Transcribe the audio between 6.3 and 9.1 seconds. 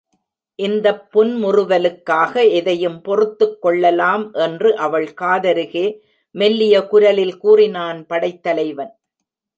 மெல்லிய குரலில் கூறினான் படைத் தலைவன்.